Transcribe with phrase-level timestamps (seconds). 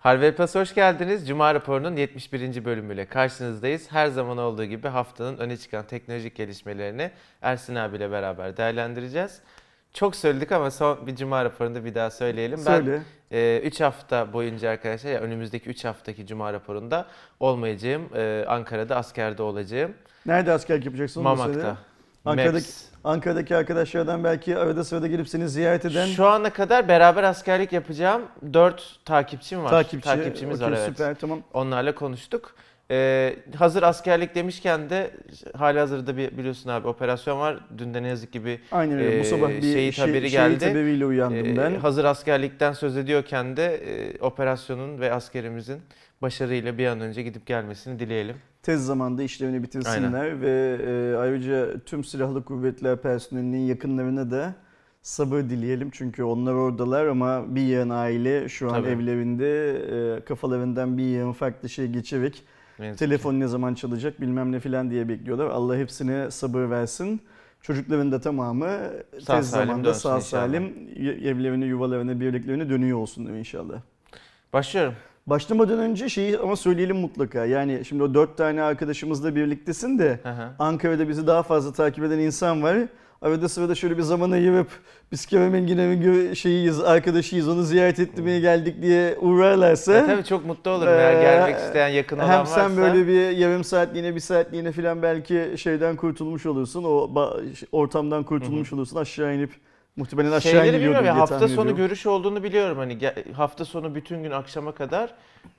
[0.00, 1.28] Harvey Plus hoş geldiniz.
[1.28, 2.64] Cuma raporunun 71.
[2.64, 3.92] bölümüyle karşınızdayız.
[3.92, 7.10] Her zaman olduğu gibi haftanın öne çıkan teknolojik gelişmelerini
[7.42, 9.40] Ersin abiyle beraber değerlendireceğiz.
[9.92, 12.58] Çok söyledik ama son bir Cuma raporunda bir daha söyleyelim.
[12.58, 13.02] Söyle.
[13.32, 17.06] Ben 3 hafta boyunca arkadaşlar ya önümüzdeki 3 haftaki Cuma raporunda
[17.40, 18.08] olmayacağım.
[18.14, 19.94] E, Ankara'da askerde olacağım.
[20.26, 21.22] Nerede askerlik yapacaksın?
[21.22, 21.76] Mamak'ta.
[22.24, 22.82] Ankara'daki, Maps.
[23.04, 28.22] Ankara'daki arkadaşlardan belki arada sırada gelip seni ziyaret eden Şu ana kadar beraber askerlik yapacağım.
[28.52, 29.70] 4 takipçim var.
[29.70, 30.04] takipçi.
[30.08, 30.88] Takipçimiz Okey, var evet.
[30.88, 31.42] Süper tamam.
[31.52, 32.54] Onlarla konuştuk.
[32.92, 35.10] Ee, hazır askerlik demişken de
[35.56, 37.58] hali hazırda bir biliyorsun abi operasyon var.
[37.78, 39.08] Dün de ne yazık ki bir Aynen öyle.
[39.18, 40.68] Bu Ee, sabah bir şehit şey- haberi şehit geldi.
[40.68, 41.74] haberiyle uyandım e, ben.
[41.74, 45.80] hazır askerlikten söz ediyorken de e, operasyonun ve askerimizin
[46.22, 48.36] başarıyla bir an önce gidip gelmesini dileyelim.
[48.62, 54.54] Tez zamanda işlevini bitirsinler ve e, ayrıca tüm silahlı kuvvetler personelinin yakınlarına da
[55.02, 55.90] sabır dileyelim.
[55.92, 58.88] Çünkü onlar oradalar ama bir yığın aile şu an Tabii.
[58.88, 59.70] evlerinde
[60.16, 62.42] e, kafalarından bir yığın farklı şey geçerek
[62.78, 63.04] Ne yazık ki.
[63.04, 65.46] telefon ne zaman çalacak bilmem ne filan diye bekliyorlar.
[65.46, 67.20] Allah hepsine sabır versin.
[67.62, 68.68] Çocukların da tamamı
[69.20, 70.20] Sağ tez zamanda sağ inşallah.
[70.20, 70.64] salim
[70.96, 73.74] evlerine, yuvalarına, birliklerine dönüyor olsunlar inşallah.
[74.52, 74.94] Başlıyorum.
[75.26, 77.44] Başlamadan önce şeyi ama söyleyelim mutlaka.
[77.44, 80.48] Yani şimdi o dört tane arkadaşımızla birliktesin de hı.
[80.58, 82.76] Ankara'da bizi daha fazla takip eden insan var.
[83.22, 84.68] Arada sırada şöyle bir zaman ayırıp
[85.12, 89.94] biz Kerem Enginer'in gö- şeyiyiz, arkadaşıyız, onu ziyaret etmeye geldik diye uğrarlarsa.
[89.94, 93.64] E, tabii çok mutlu olurum Ee, gelmek isteyen yakın olan Hem sen böyle bir yarım
[93.64, 96.84] saatliğine, bir saatliğine falan belki şeyden kurtulmuş olursun.
[96.84, 97.10] O
[97.72, 98.96] ortamdan kurtulmuş olursun.
[98.96, 99.50] Aşağı inip
[100.00, 101.76] muhtemelen aşağı Şeyleri iniyordur bilmiyorum diye ya hafta tahmin sonu ediyorum.
[101.86, 105.14] görüş olduğunu biliyorum hani ge- hafta sonu bütün gün akşama kadar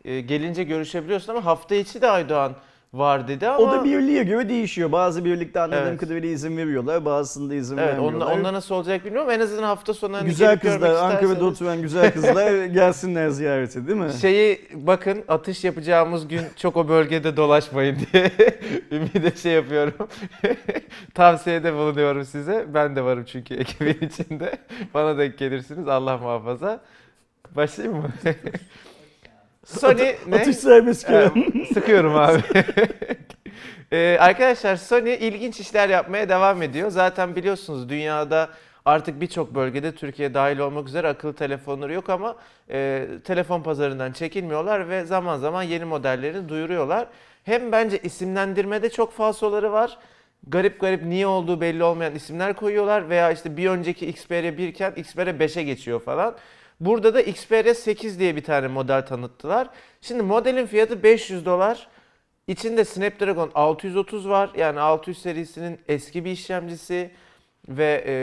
[0.05, 2.53] e, gelince görüşebiliyorsun ama hafta içi de Aydoğan
[2.93, 4.91] var dedi ama O da birliğe göre değişiyor.
[4.91, 5.99] Bazı birlikte anladığım Evet.
[5.99, 7.05] kadarıyla izin veriyorlar.
[7.05, 8.13] Bazısında izin evet vermiyorlar.
[8.25, 12.13] onunla, onunla nasıl olacak bilmiyorum en azından hafta sonu hani güzel kızlar, Ankara'da oturan güzel
[12.13, 14.13] kızlar gelsinler ziyarete değil mi?
[14.21, 18.31] Şeyi bakın atış yapacağımız gün çok o bölgede dolaşmayın diye
[18.91, 20.07] ümide şey yapıyorum.
[21.13, 22.65] Tavsiyede bulunuyorum size.
[22.73, 24.57] Ben de varım çünkü ekibin içinde.
[24.93, 26.81] Bana denk gelirsiniz Allah muhafaza.
[27.55, 28.09] Başlayayım mı?
[29.65, 30.35] Sony ne?
[30.35, 31.33] Atış serbest Kerem.
[31.73, 32.41] Sıkıyorum abi.
[33.93, 36.89] Ee, arkadaşlar Sony ilginç işler yapmaya devam ediyor.
[36.89, 38.49] Zaten biliyorsunuz dünyada
[38.85, 42.35] artık birçok bölgede Türkiye dahil olmak üzere akıllı telefonları yok ama
[42.69, 47.07] e, telefon pazarından çekilmiyorlar ve zaman zaman yeni modellerini duyuruyorlar.
[47.43, 49.97] Hem bence isimlendirmede çok falsoları var.
[50.47, 54.93] Garip garip niye olduğu belli olmayan isimler koyuyorlar veya işte bir önceki Xperia 1 iken
[54.95, 56.35] Xperia 5'e geçiyor falan.
[56.81, 59.69] Burada da Xperia 8 diye bir tane model tanıttılar.
[60.01, 61.87] Şimdi modelin fiyatı 500 dolar.
[62.47, 64.49] İçinde Snapdragon 630 var.
[64.57, 67.11] Yani 600 serisinin eski bir işlemcisi
[67.69, 68.13] ve e,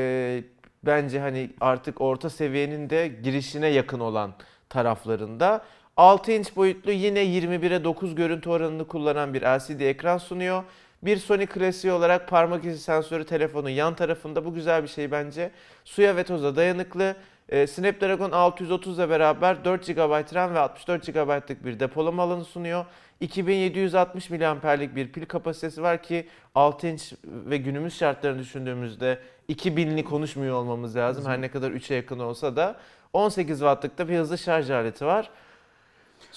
[0.82, 4.34] bence hani artık orta seviyenin de girişine yakın olan
[4.68, 5.64] taraflarında.
[5.96, 10.64] 6 inç boyutlu yine 21'e 9 görüntü oranını kullanan bir LCD ekran sunuyor.
[11.02, 14.44] Bir Sony klasiği olarak parmak izi sensörü telefonun yan tarafında.
[14.44, 15.50] Bu güzel bir şey bence.
[15.84, 17.16] Suya ve toza dayanıklı.
[17.48, 22.84] Ee, Snapdragon 630 ile beraber 4 GB RAM ve 64 GB'lık bir depolama alanı sunuyor.
[23.20, 30.54] 2760 mAh'lik bir pil kapasitesi var ki 6 inç ve günümüz şartlarını düşündüğümüzde 2000'li konuşmuyor
[30.54, 31.26] olmamız lazım.
[31.26, 32.76] Her ne kadar 3'e yakın olsa da
[33.12, 35.30] 18 Watt'lık da bir hızlı şarj aleti var.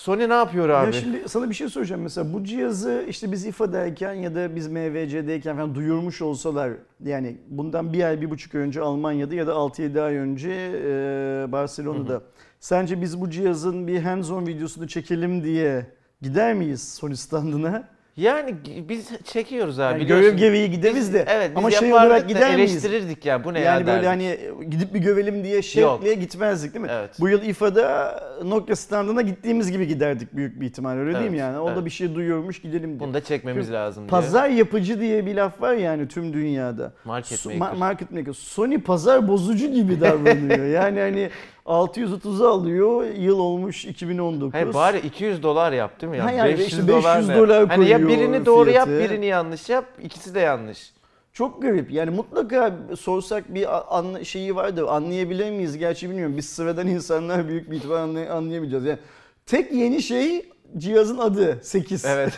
[0.01, 0.85] Sony ne yapıyor abi?
[0.85, 4.67] Ya şimdi sana bir şey soracağım mesela bu cihazı işte biz İFA'dayken ya da biz
[4.67, 6.71] MVC'deyken falan duyurmuş olsalar
[7.03, 10.49] yani bundan bir ay bir buçuk önce Almanya'da ya da 6-7 ay önce
[10.85, 12.21] e, Barcelona'da
[12.59, 15.85] sence biz bu cihazın bir hands-on videosunu çekelim diye
[16.21, 17.87] gider miyiz Sony standına?
[18.17, 18.55] Yani
[18.89, 19.93] biz çekiyoruz abi.
[19.93, 20.25] Yani biliyorsun.
[20.25, 22.71] görev gereği gideriz de Evet biz ama şey olarak da gider miyiz?
[22.71, 24.39] eleştirirdik ya bu ne ya Yani böyle hani
[24.69, 26.91] gidip bir görelim diye şevkle gitmezdik değil mi?
[26.91, 27.09] Evet.
[27.19, 31.39] Bu yıl İFA'da Nokia standına gittiğimiz gibi giderdik büyük bir ihtimal öyle değil mi Evet,
[31.39, 31.59] yani?
[31.59, 31.85] O da evet.
[31.85, 32.99] bir şey duyuyormuş gidelim diye.
[32.99, 34.09] Bunu da çekmemiz Çünkü lazım diye.
[34.09, 36.93] Pazar yapıcı diye bir laf var yani tüm dünyada.
[37.05, 37.59] Market maker.
[37.59, 38.33] ma- market maker.
[38.33, 40.65] Sony pazar bozucu gibi davranıyor.
[40.81, 41.29] yani hani
[41.71, 43.03] 630'u alıyor.
[43.17, 44.53] Yıl olmuş 2019.
[44.53, 46.25] Hayır bari 200 dolar yap değil mi ya?
[46.25, 47.35] Ha yani 500, işte dolar 500 ne?
[47.37, 49.03] dolar Hani ya birini doğru yap, fiyatı.
[49.09, 49.85] birini yanlış yap.
[50.01, 50.93] İkisi de yanlış.
[51.33, 51.91] Çok garip.
[51.91, 54.85] Yani mutlaka sorsak bir anla- şeyi vardır.
[54.89, 55.77] Anlayabilir miyiz?
[55.77, 56.37] Gerçi bilmiyorum.
[56.37, 58.85] Biz sıradan insanlar büyük bir ihtimal anlay- anlayamayacağız.
[58.85, 58.99] Yani
[59.45, 62.05] tek yeni şey cihazın adı 8.
[62.05, 62.33] Evet.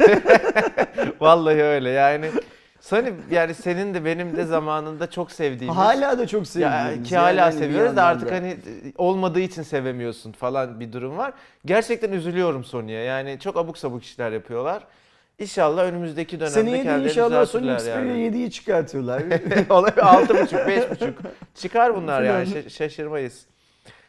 [1.22, 2.26] Vallahi öyle yani.
[2.84, 5.78] Sony yani senin de benim de zamanında çok sevdiğimiz.
[5.78, 7.10] Hala da çok ya, seviyoruz.
[7.10, 8.58] ki hala Yani seviyoruz da artık hani
[8.98, 11.34] olmadığı için sevemiyorsun falan bir durum var.
[11.66, 13.04] Gerçekten üzülüyorum Sony'ye.
[13.04, 14.84] Yani çok abuk sabuk işler yapıyorlar.
[15.40, 18.20] İnşallah önümüzdeki dönemde Seneye de kendilerini inşallah Sony Xperia yani.
[18.20, 19.24] 7'yi çıkartıyorlar.
[19.70, 20.16] Olabilir.
[20.16, 21.18] Altı buçuk, beş buçuk.
[21.56, 23.46] Çıkar bunlar yani şaşırmayız.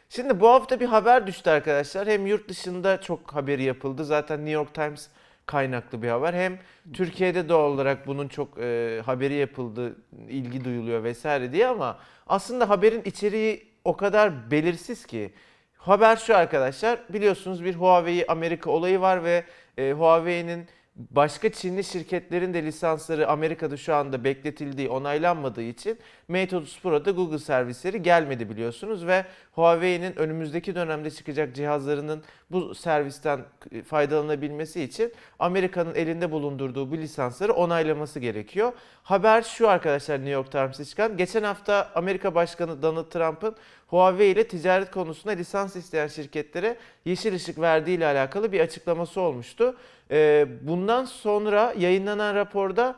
[0.09, 2.07] Şimdi bu hafta bir haber düştü arkadaşlar.
[2.07, 4.05] Hem yurt dışında çok haberi yapıldı.
[4.05, 5.07] Zaten New York Times
[5.45, 6.33] kaynaklı bir haber.
[6.33, 6.59] Hem
[6.93, 9.95] Türkiye'de doğal olarak bunun çok e, haberi yapıldı,
[10.29, 15.33] ilgi duyuluyor vesaire diye ama aslında haberin içeriği o kadar belirsiz ki.
[15.77, 19.43] Haber şu arkadaşlar, biliyorsunuz bir Huawei Amerika olayı var ve
[19.77, 26.79] e, Huawei'nin başka Çinli şirketlerin de lisansları Amerika'da şu anda bekletildiği, onaylanmadığı için Mate 30
[26.79, 33.39] Pro'da Google servisleri gelmedi biliyorsunuz ve Huawei'nin önümüzdeki dönemde çıkacak cihazlarının bu servisten
[33.85, 38.73] faydalanabilmesi için Amerika'nın elinde bulundurduğu bu lisansları onaylaması gerekiyor.
[39.03, 41.17] Haber şu arkadaşlar New York Times'te çıkan.
[41.17, 43.55] Geçen hafta Amerika Başkanı Donald Trump'ın
[43.87, 49.75] Huawei ile ticaret konusunda lisans isteyen şirketlere yeşil ışık verdiği ile alakalı bir açıklaması olmuştu.
[50.11, 52.95] Ee, bundan sonra yayınlanan raporda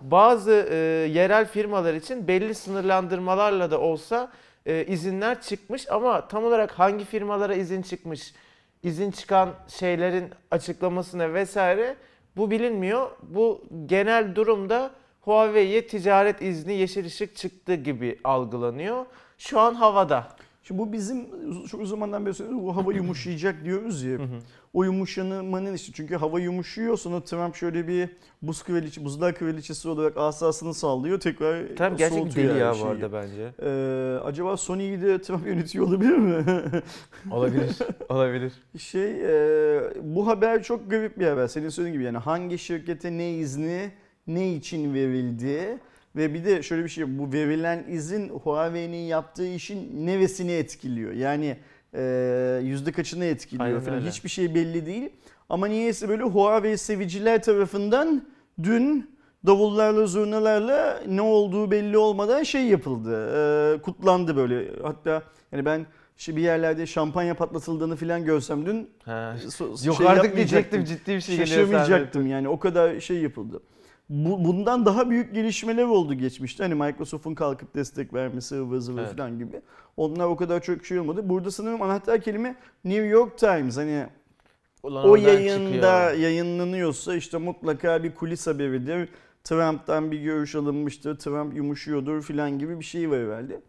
[0.00, 0.76] bazı e,
[1.12, 4.32] yerel firmalar için belli sınırlandırmalarla da olsa
[4.66, 8.34] e, izinler çıkmış ama tam olarak hangi firmalara izin çıkmış,
[8.82, 11.96] izin çıkan şeylerin açıklamasına vesaire
[12.36, 13.10] bu bilinmiyor.
[13.22, 14.90] Bu genel durumda
[15.20, 19.06] Huawei'ye ticaret izni yeşil ışık çıktı gibi algılanıyor.
[19.38, 20.28] Şu an havada.
[20.68, 21.26] Şimdi bu bizim
[21.66, 22.64] çok zamandan beri söylüyoruz.
[22.64, 24.18] Bu hava yumuşayacak diyoruz ya.
[24.72, 28.08] O yumuşamanın işte çünkü hava yumuşuyor sonra Trump şöyle bir
[28.42, 32.86] buz kraliçe, buzlar kraliçesi olarak asasını sallıyor tekrar Trump gerçekten deli her ya bu şeyi.
[32.86, 33.52] arada bence.
[33.62, 36.44] Ee, acaba Sony'yi de Trump yönetiyor olabilir mi?
[37.30, 37.76] Olabilir.
[38.08, 38.52] Olabilir.
[38.78, 41.46] şey e, bu haber çok garip bir haber.
[41.48, 43.90] Senin söylediğin gibi yani hangi şirkete ne izni
[44.26, 45.78] ne için verildi
[46.16, 51.12] ve bir de şöyle bir şey bu verilen izin Huawei'nin yaptığı işin nevesini etkiliyor.
[51.12, 51.56] Yani
[51.94, 53.98] e, yüzde kaçını etkiliyor Aynen falan.
[53.98, 54.08] öyle.
[54.10, 55.10] Hiçbir şey belli değil.
[55.48, 58.22] Ama niyeyse böyle Huawei seviciler tarafından
[58.62, 59.10] dün
[59.46, 63.30] davullarla zurnalarla ne olduğu belli olmadan şey yapıldı.
[63.76, 64.70] e, kutlandı böyle.
[64.82, 65.22] Hatta
[65.52, 65.86] yani ben
[66.18, 69.36] işte bir yerlerde şampanya patlatıldığını falan görsem dün Ha.
[69.46, 73.60] so- Yok şey artık diyecektim ciddi bir şey geliyor Şaşırmayacaktım yani o kadar şey yapıldı.
[74.10, 76.62] Bu, bundan daha büyük gelişmeler oldu geçmişte.
[76.64, 79.16] Hani Microsoft'un kalkıp destek vermesi ıvır zıvır Evet.
[79.16, 79.60] falan gibi.
[79.96, 81.28] Onlar o kadar çok şey olmadı.
[81.28, 83.76] Burada sanırım anahtar kelime New York Times.
[83.76, 84.06] Hani
[84.82, 86.12] Ulan o yayında çıkıyor.
[86.12, 89.08] yayınlanıyorsa işte mutlaka bir kulis haberidir.
[89.44, 91.18] Trump'tan bir görüş alınmıştır.
[91.18, 93.60] Trump yumuşuyordur falan gibi bir şey var herhalde.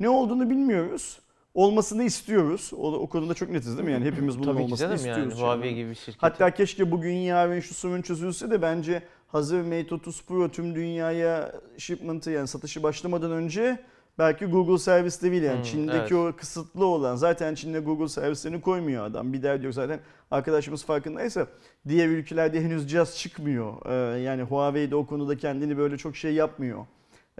[0.00, 1.18] Ne olduğunu bilmiyoruz.
[1.54, 2.70] Olmasını istiyoruz.
[2.76, 3.92] O, o konuda çok netiz değil mi?
[3.92, 5.22] Yani hepimiz bunun Tabii ki olmasını istiyoruz.
[5.22, 5.46] yani şu anda.
[5.54, 6.22] Huawei gibi bir şirket.
[6.22, 11.52] Hatta keşke bugün yarın şu sorun çözülse de bence hazır Mate 30 Pro tüm dünyaya
[11.78, 13.78] shipment'ı yani satışı başlamadan önce
[14.18, 19.32] belki Google servisleriyle yani Hmm, Çin'deki o kısıtlı olan zaten Çin'de Google servislerini koymuyor adam.
[19.32, 21.46] Bir derdi yok zaten arkadaşımız farkındaysa
[21.88, 23.86] diğer ülkelerde henüz cihaz çıkmıyor.
[23.86, 26.86] Ee, yani Huawei de o konuda kendini böyle çok şey yapmıyor.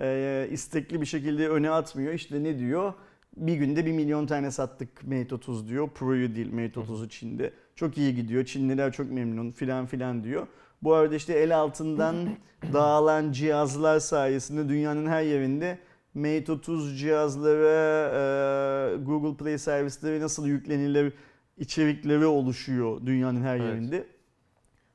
[0.00, 2.12] Ee, istekli bir şekilde öne atmıyor.
[2.12, 2.92] İşte ne diyor?
[3.36, 5.88] Bir günde bir milyon tane sattık Mate 30 diyor.
[5.94, 7.52] Pro'yu değil Mate 30'u Çin'de.
[7.76, 8.44] Çok iyi gidiyor.
[8.44, 10.46] Çinliler çok memnun filan filan diyor.
[10.82, 12.16] Bu arada işte el altından
[12.72, 15.78] dağılan cihazlar sayesinde dünyanın her yerinde
[16.14, 21.12] Mate 30 cihazlara e, Google Play servisleri nasıl yüklenilir
[21.56, 23.68] içerikleri oluşuyor dünyanın her Evet.
[23.68, 24.06] yerinde.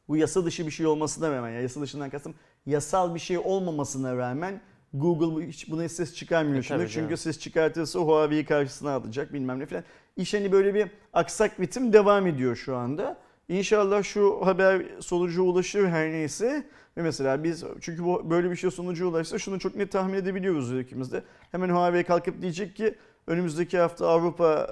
[0.08, 2.34] Bu yasa dışı bir şey olmasına rağmen, ya yasa dışından kastım
[2.66, 4.62] yasal bir şey olmamasına rağmen
[4.94, 6.80] Google bu- hiç buna ses çıkarmıyor E, şimdi.
[6.90, 7.18] Çünkü canım.
[7.18, 9.84] ses çıkartırsa Huawei'yi karşısına alacak bilmem ne falan.
[10.18, 13.18] İş hani böyle bir aksak ritim devam ediyor şu anda.
[13.50, 16.68] İnşallah şu haber sonuca ulaşır her neyse.
[16.98, 20.80] Ve mesela biz çünkü bu böyle bir şey sonuca ulaşsa şunu çok net tahmin edebiliyoruz
[20.80, 21.24] ikimiz de.
[21.52, 22.96] Hemen Huawei kalkıp diyecek ki
[23.28, 24.68] önümüzdeki hafta Avrupa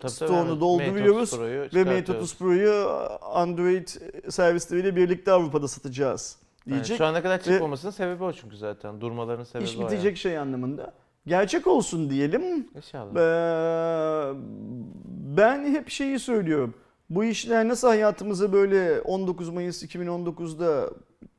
[0.00, 0.60] tabii, stoğunu evet.
[0.60, 2.22] dolduruyoruz Mate 30 Pro'yu ve Mate çıkartıyoruz.
[2.24, 2.88] 30 Pro'yu
[3.22, 3.88] Android
[4.30, 6.96] servisleriyle birlikte Avrupa'da satacağız Yani diyecek.
[6.98, 9.00] şu ana kadar çıkmamasının sebebi o çünkü zaten.
[9.00, 10.92] Durmalarının sebebi İş o bitecek şey anlamında.
[11.26, 12.42] Gerçek olsun diyelim.
[12.42, 12.66] yani.
[12.76, 13.14] İnşallah.
[13.16, 14.34] Ee,
[15.36, 16.74] ben hep şeyi söylüyorum.
[17.10, 20.90] Bu işler nasıl hayatımıza böyle 19 Mayıs 2019'da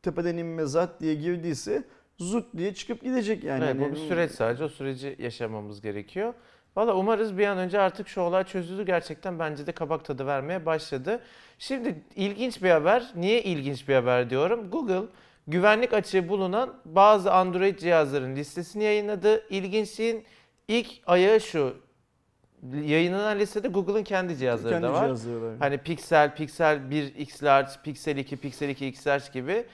[0.03, 1.83] tepeden inme zat diye girdiyse
[2.17, 3.63] zut diye çıkıp gidecek yani.
[3.63, 4.63] Evet, bu Hani- bir süreç sadece.
[4.63, 6.33] O süreci yaşamamız gerekiyor.
[6.75, 8.85] Valla umarız bir an önce artık şu olay çözülür.
[8.85, 11.19] Gerçekten bence de kabak tadı vermeye başladı.
[11.59, 13.11] Şimdi ilginç bir haber.
[13.15, 14.69] Niye ilginç bir haber diyorum?
[14.71, 15.01] Google
[15.47, 19.43] güvenlik açığı bulunan bazı Android cihazların listesini yayınladı.
[19.49, 20.23] İlginçliğin
[20.67, 21.75] ilk ayağı şu.
[22.85, 25.03] Yayınlanan listede Google'ın kendi cihazları kendi da var.
[25.05, 25.55] cihazları var.
[25.59, 29.65] Hani Pixel, Pixel 1 X Large, Pixel 2, Pixel 2 X Large gibi.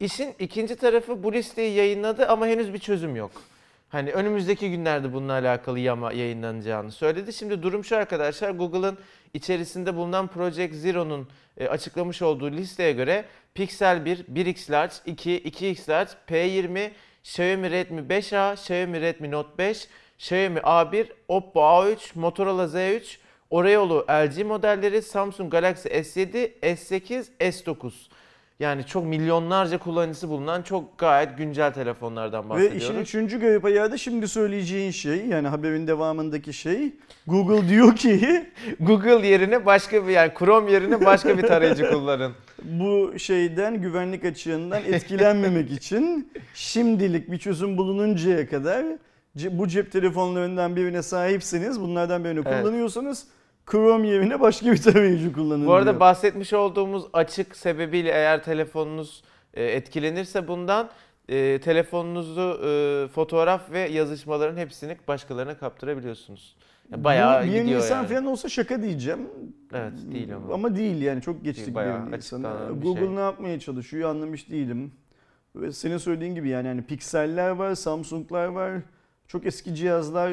[0.00, 3.30] İşin ikinci tarafı bu listeyi yayınladı ama henüz bir çözüm yok.
[3.88, 7.32] Hani önümüzdeki günlerde bununla alakalı yama yayınlanacağını söyledi.
[7.32, 8.50] Şimdi durum şu arkadaşlar.
[8.50, 8.98] Google'ın
[9.34, 15.90] içerisinde bulunan Project Zero'nun e, açıklamış olduğu listeye göre Pixel 1, 1X Large, 2, 2X
[15.90, 16.90] Large, P20,
[17.24, 19.88] Xiaomi Redmi 5A, Xiaomi Redmi Note 5,
[20.18, 23.18] Xiaomi A1, Oppo A3, Motorola Z3,
[23.50, 27.92] Oreo'lu LG modelleri, Samsung Galaxy S7, S8, S9.
[28.62, 32.82] Yani çok milyonlarca kullanıcısı bulunan çok gayet güncel telefonlardan Ve bahsediyoruz.
[32.82, 36.92] işin üçüncü garip ayağı da şimdi söyleyeceğin şey yani haberin devamındaki şey
[37.26, 38.46] Google diyor ki
[38.80, 42.32] Google yerine başka bir yani Chrome yerine başka bir tarayıcı kullanın.
[42.62, 48.84] bu şeyden güvenlik açığından etkilenmemek için şimdilik bir çözüm bulununcaya kadar
[49.50, 52.62] bu cep telefonlarından birine sahipseniz bunlardan birini Evet.
[52.62, 53.26] kullanıyorsanız
[53.72, 56.00] Chrome yerine başka bir tarayıcı kullanın Bu arada diyor.
[56.00, 59.22] bahsetmiş olduğumuz açık sebebiyle eğer telefonunuz
[59.54, 60.90] e, etkilenirse bundan
[61.28, 66.56] e, telefonunuzu e, fotoğraf ve yazışmaların hepsini başkalarına kaptırabiliyorsunuz.
[66.90, 68.08] Yani bayağı Bu bir gidiyor Nisan yani.
[68.08, 69.28] falan olsa şaka diyeceğim.
[69.74, 70.54] Evet değil ama.
[70.54, 73.16] Ama değil yani çok geçtik Bayağı bir bir Google şey.
[73.16, 74.92] ne yapmaya çalışıyor anlamış değilim.
[75.56, 78.72] Ve senin söylediğin gibi yani hani pikseller var, Samsung'lar var.
[79.32, 80.30] Çok eski cihazlar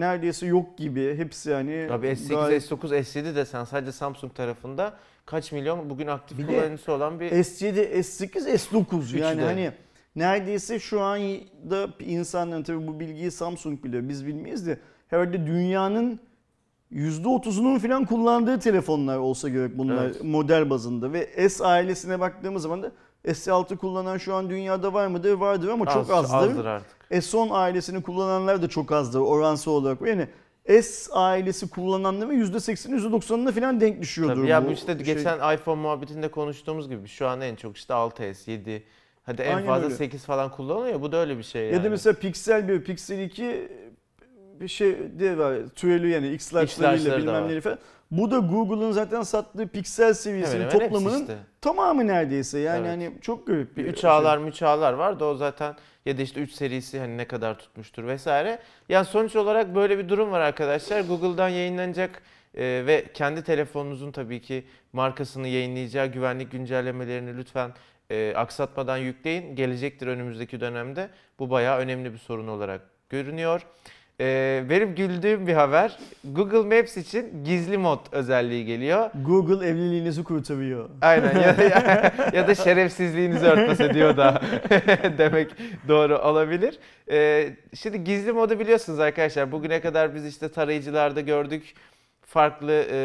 [0.00, 1.14] neredeyse yok gibi.
[1.16, 4.94] Hepsi hani Abi S8, gayet- S9, S7 desen sadece Samsung tarafında
[5.26, 9.44] kaç milyon bugün aktif Bir de kullanıcısı olan bir S7, S8, S9 Üçü yani de.
[9.44, 9.72] hani
[10.16, 14.78] neredeyse şu anda insanların tabii bu bilgiyi Samsung biliyor biz bilmeyiz de
[15.08, 16.20] herhalde dünyanın
[16.92, 20.24] %30'unun falan kullandığı telefonlar olsa gerek bunlar Evet.
[20.24, 22.92] model bazında ve S ailesine baktığımız zaman da
[23.24, 25.32] S6 kullanan şu an dünyada var mıdır?
[25.34, 26.36] Vardır ama çok az- azdır.
[26.50, 26.96] azdır artık.
[27.10, 30.00] S10 ailesini kullananlar da çok azdır oransal olarak.
[30.02, 30.28] Yani
[30.82, 35.14] S ailesi kullananların %80'i %90'ına falan denk düşüyordur Tabii ya bu işte şey.
[35.14, 38.82] geçen iPhone muhabbetinde konuştuğumuz gibi şu an en çok işte 6s, 7
[39.22, 39.94] hadi en Aynen fazla öyle.
[39.96, 41.00] 8 falan kullanılıyor.
[41.02, 41.74] Bu da öyle bir şey yani.
[41.74, 43.68] Ya da mesela Pixel 1, Pixel 2 bir
[44.68, 45.56] şey de var.
[45.76, 47.78] Türeli yani X-Large'larıyla X-Large'ları da bilmem neleri falan.
[48.10, 51.36] Bu da Google'ın zaten sattığı piksel seviyesinin hepsi toplamının işte.
[51.60, 52.58] tamamı neredeyse.
[52.58, 52.90] Yani Evet.
[52.90, 54.10] hani çok garip Bir bir 3 şey.
[54.10, 55.74] ağlar müç ağlar var da o zaten
[56.06, 58.58] ya da işte 3 serisi hani ne kadar tutmuştur vesaire.
[58.88, 61.00] Yani sonuç olarak böyle bir durum var arkadaşlar.
[61.00, 62.22] Google'dan yayınlanacak
[62.54, 67.70] e, ve kendi telefonunuzun tabii ki markasını yayınlayacağı güvenlik güncellemelerini lütfen
[68.10, 69.56] e, aksatmadan yükleyin.
[69.56, 71.08] Gelecektir önümüzdeki dönemde.
[71.38, 73.66] Bu bayağı önemli bir sorun olarak görünüyor.
[74.22, 75.98] E, benim güldüğüm bir haber.
[76.24, 79.10] Google Maps için gizli mod özelliği geliyor.
[79.24, 80.88] Google evliliğinizi kurtarıyor.
[81.00, 81.62] Aynen ya da,
[82.36, 84.42] ya da şerefsizliğinizi örtbas ediyor da
[85.18, 85.50] demek
[85.88, 86.78] doğru olabilir.
[87.10, 89.52] Ee, şimdi gizli modu biliyorsunuz arkadaşlar.
[89.52, 91.74] Bugüne kadar biz işte tarayıcılarda gördük,
[92.26, 92.96] farklı e,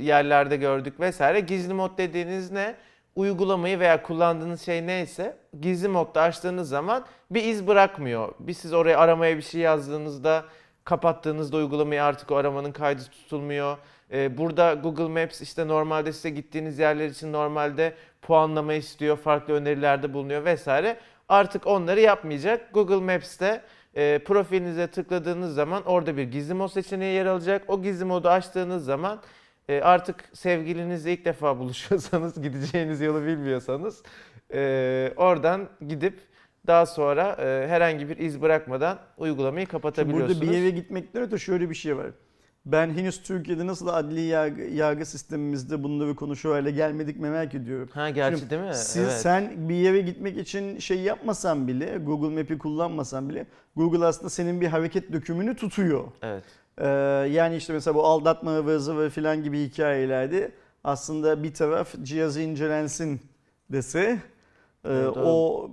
[0.00, 1.40] yerlerde gördük vesaire.
[1.40, 2.74] Gizli mod dediğiniz ne?
[3.16, 8.34] Uygulamayı veya kullandığınız şey neyse gizli modda açtığınız zaman bir iz bırakmıyor.
[8.38, 10.44] Bir siz oraya aramaya bir şey yazdığınızda
[10.84, 13.78] kapattığınızda uygulamayı artık o aramanın kaydı tutulmuyor.
[14.12, 20.14] Ee, burada Google Maps işte normalde size gittiğiniz yerler için normalde puanlama istiyor, farklı önerilerde
[20.14, 20.96] bulunuyor vesaire.
[21.28, 22.74] Artık onları yapmayacak.
[22.74, 23.62] Google Maps'te
[23.94, 27.62] e, profilinize tıkladığınız zaman orada bir gizli mod seçeneği yer alacak.
[27.68, 29.20] O gizli modu açtığınız zaman
[29.68, 34.02] e, artık sevgilinizle ilk defa buluşuyorsanız, gideceğiniz yolu bilmiyorsanız
[34.54, 36.20] e, oradan gidip
[36.66, 40.40] daha sonra e, herhangi bir iz bırakmadan uygulamayı Şimdi kapatabiliyorsunuz.
[40.40, 42.06] burada bir yere gitmekten öte şöyle bir şey var.
[42.66, 47.88] Ben henüz Türkiye'de nasıl adli yargı, yargı sistemimizde bunları konuşuyor hale gelmedik merak ediyorum.
[47.92, 48.74] Ha gerçi Şimdi değil mi?
[48.74, 49.12] Siz, evet.
[49.12, 53.46] Sen bir yere gitmek için şey yapmasan bile, Google Map'i kullanmasan bile
[53.76, 56.04] Google aslında senin bir hareket dökümünü tutuyor.
[56.22, 56.44] Evet.
[56.78, 56.86] Ee,
[57.30, 60.52] yani işte mesela bu aldatma hıvızı ve filan gibi hikayelerde
[60.84, 63.20] aslında bir taraf cihazı incelensin
[63.72, 64.00] dese
[64.84, 65.70] e, Evet, o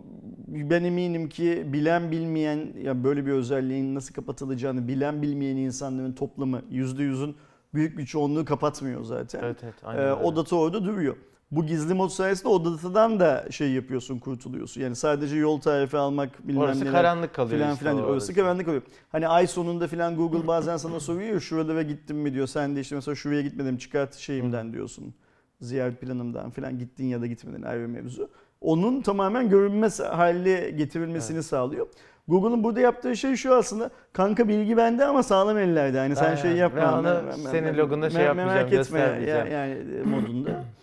[0.48, 6.62] ben eminim ki bilen bilmeyen ya böyle bir özelliğin nasıl kapatılacağını bilen bilmeyen insanların toplamı
[6.72, 7.36] %100'ün
[7.74, 9.44] büyük bir çoğunluğu kapatmıyor zaten.
[9.44, 9.76] Evet evet.
[9.84, 10.14] Ee, Aynen öyle.
[10.14, 11.16] o data orada duruyor.
[11.56, 14.82] Bu gizli mod sayesinde o datadan da şey yapıyorsun, kurtuluyorsun.
[14.82, 18.34] Yani sadece yol tarifi almak bilmem Orası neler karanlık kalıyor filan işte filan Orası arası.
[18.34, 18.82] karanlık oluyor.
[19.12, 22.48] Hani ay sonunda filan Google bazen sana soruyor şurada ve gittim mi diyor.
[22.48, 25.14] Sen de işte mesela şuraya gitmedim çıkart şeyimden diyorsun.
[25.62, 28.30] Ziyaret planımdan filan gittin ya da gitmedin ayrı mevzu.
[28.62, 31.88] Onun tamamen görünmez hale getirilmesini sağlıyor.
[32.28, 33.90] Google'un burada yaptığı şey şu aslında.
[34.14, 35.98] Kanka bilgi bende ama sağlam ellerde.
[36.00, 36.36] Hani sen Aynen.
[36.36, 36.82] şey yapma.
[36.82, 39.52] Ve onu me- me- senin logunda şey yapmayacağım, Merak etme ya, göstermeyeceğim.
[39.52, 40.64] yani e, modunda.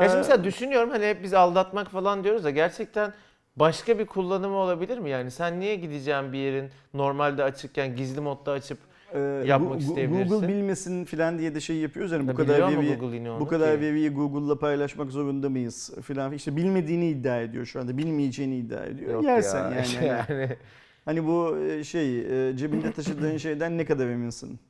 [0.00, 3.12] Ya şimdi mesela düşünüyorum hani hep biz aldatmak falan diyoruz da gerçekten
[3.56, 5.10] başka bir kullanımı olabilir mi?
[5.10, 8.78] Yani sen niye gideceğin bir yerin normalde açıkken gizli modda açıp
[9.14, 10.28] Ee, yapmak isteyebilirsin.
[10.28, 13.00] Google bilmesin filan diye de şey yapıyoruz yani bu Ya kadar biliyor mu veriyi
[13.40, 13.80] bu kadar ki?
[13.80, 19.10] veriyi Google'la paylaşmak zorunda mıyız filan işte bilmediğini iddia ediyor şu anda bilmeyeceğini iddia ediyor.
[19.12, 19.70] Yok Yersen ya.
[19.70, 19.86] yani.
[19.96, 20.56] Hani, yani.
[21.04, 22.20] hani bu e, şey
[22.50, 24.60] e, cebinde taşıdığın şeyden ne kadar eminsin?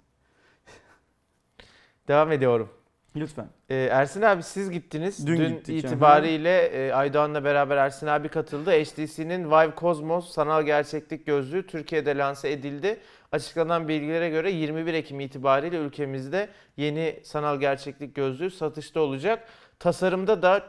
[2.09, 2.69] Devam ediyorum.
[3.17, 3.47] Lütfen.
[3.69, 5.27] Ee, Ersin abi siz gittiniz.
[5.27, 8.71] Dün Dün, gittik, itibariyle e, Aydoğan'la beraber Ersin abi katıldı.
[8.71, 13.01] HTC'nin Vive Cosmos sanal gerçeklik gözlüğü Türkiye'de lanse edildi.
[13.33, 19.49] Açıklanan bilgilere göre 21 Ekim itibariyle ülkemizde yeni sanal gerçeklik gözlüğü satışta olacak.
[19.79, 20.63] Tasarımda da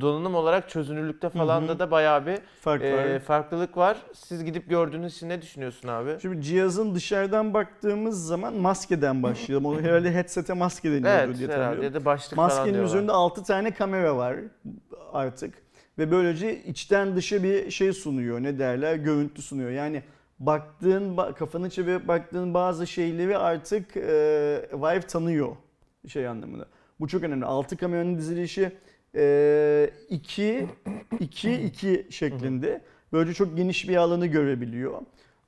[0.00, 3.96] donanım olarak çözünürlükte falan da da bayağı bir Fark e, farklılık var.
[4.14, 6.16] Siz gidip gördüğünüz için ne düşünüyorsun abi?
[6.22, 9.84] Şimdi cihazın dışarıdan baktığımız zaman maskeden başlayalım.
[9.84, 11.82] Herhalde headset'e maske deniyordu Evet diye herhalde tanıyorum.
[11.84, 12.88] ya da başlık falan Maskenin diyorlar.
[12.88, 14.36] üzerinde 6 tane kamera var
[15.12, 15.54] artık.
[15.98, 18.42] Ve böylece içten dışa bir şey sunuyor.
[18.42, 18.94] Ne derler?
[18.96, 19.70] Görüntü sunuyor.
[19.70, 20.02] Yani
[20.38, 24.02] baktığın, ba- kafanı çevirip baktığın bazı şeyleri artık e,
[24.72, 25.56] Vive tanıyor.
[26.08, 26.66] Şey anlamında.
[27.00, 27.44] Bu çok önemli.
[27.44, 28.72] 6 kameranın dizilişi
[30.10, 30.66] 2
[31.20, 32.80] 2 2 şeklinde.
[33.12, 35.00] Böylece çok geniş bir alanı görebiliyor.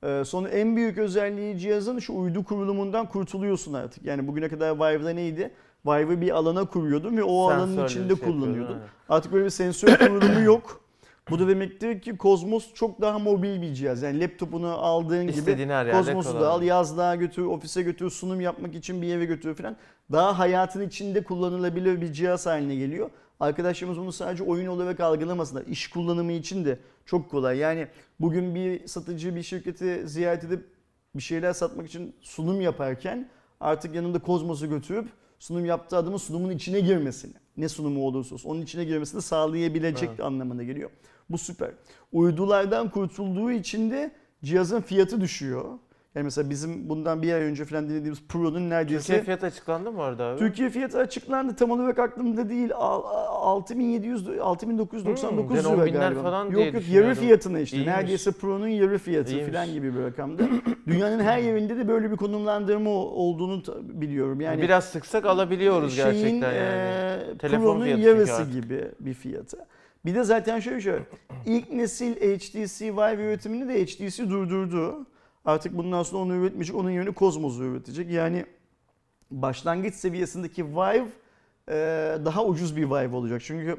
[0.03, 4.05] Ee, Sonra en büyük özelliği cihazın şu uydu kurulumundan kurtuluyorsun artık.
[4.05, 5.51] Yani bugüne kadar Vive'da neydi?
[5.85, 8.77] Vive'ı bir alana kuruyordun ve o alanın Sensörle içinde şey kullanıyordun.
[9.09, 10.81] Artık böyle bir sensör kurulumu yok.
[11.29, 14.01] Bu da demektir ki Cosmos çok daha mobil bir cihaz.
[14.01, 18.75] Yani laptopunu aldığın gibi İstediğin yerde Cosmos'u da al, yazlığa götür, ofise götür, sunum yapmak
[18.75, 19.75] için bir eve götür falan.
[20.11, 23.09] Daha hayatın içinde kullanılabilir bir cihaz haline geliyor.
[23.39, 25.65] Arkadaşlarımız bunu sadece oyun olarak algılamasınlar.
[25.65, 27.57] İş kullanımı için de çok kolay.
[27.57, 27.87] Yani
[28.19, 30.65] bugün bir satıcı bir şirketi ziyaret edip
[31.15, 36.79] bir şeyler satmak için sunum yaparken artık yanında Cosmos'u götürüp sunum yaptığı adamın sunumun içine
[36.79, 40.19] girmesini, ne sunumu olursa olsun onun içine girmesini sağlayabilecek Evet.
[40.19, 40.89] anlamına geliyor.
[41.29, 41.71] Bu süper.
[42.11, 44.11] Uydulardan kurtulduğu için de
[44.43, 45.79] cihazın fiyatı düşüyor.
[46.15, 50.01] Yani mesela bizim bundan bir ay önce falan dinlediğimiz Pro'nun neredeyse Türkiye fiyat açıklandı mı
[50.01, 50.39] orada abi?
[50.39, 52.69] Türkiye fiyatı açıklandı tam olarak aklımda değil.
[52.75, 53.25] Al- al-
[53.57, 56.21] 6700 6999 Hmm, lira 10 binler galiba.
[56.21, 57.77] falan yok yok yarı fiyatına işte.
[57.77, 57.95] İyiymiş.
[57.95, 59.53] Neredeyse Pro'nun yarı fiyatı İyiymiş.
[59.53, 60.43] falan gibi bir rakamda.
[60.87, 64.41] Dünyanın her yerinde de böyle bir konumlandırma olduğunu biliyorum.
[64.41, 67.33] Yani Biraz sıksak alabiliyoruz şeyin, gerçekten yani.
[67.33, 69.57] e, Pro'nun fiyatı yarısı gibi bir fiyatı.
[70.05, 71.03] Bir de zaten şöyle şöyle.
[71.45, 75.05] ilk nesil HTC Vive üretimini de HTC durdurdu.
[75.45, 76.75] Artık bundan sonra onu üretmeyecek.
[76.75, 78.11] Onun yerine Cosmos'u üretecek.
[78.11, 78.45] Yani
[79.31, 81.07] başlangıç seviyesindeki Vive
[81.69, 81.75] e,
[82.25, 83.41] daha ucuz bir Vive olacak.
[83.45, 83.77] Çünkü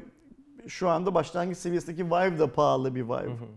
[0.67, 3.13] şu anda başlangıç seviyesindeki Vive de pahalı bir Vive.
[3.13, 3.47] Hı hı.